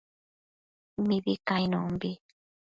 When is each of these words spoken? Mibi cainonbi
Mibi 1.07 1.33
cainonbi 1.47 2.11